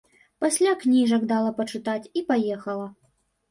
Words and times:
Пасля 0.43 0.71
кніжак 0.83 1.27
дала 1.33 1.53
пачытаць 1.61 2.09
і 2.17 2.25
паехала. 2.33 2.91